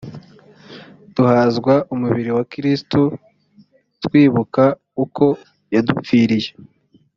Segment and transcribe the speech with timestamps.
[1.15, 3.01] duhazwa umubiri wa kristu
[4.03, 4.63] twibuka
[5.03, 5.25] uko
[5.73, 6.49] yadupfiriye